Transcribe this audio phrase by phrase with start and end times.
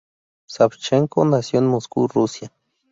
[0.47, 2.51] Savchenko nació en Moscú, Rusia.